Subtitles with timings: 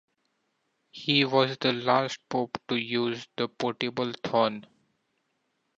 [0.89, 4.65] He was the last pope to use the portable throne.